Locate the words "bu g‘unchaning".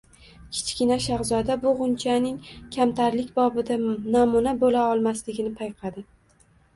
1.65-2.39